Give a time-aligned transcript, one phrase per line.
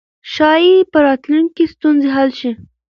[0.31, 2.51] ښايي په راتلونکي کې ستونزې حل شي.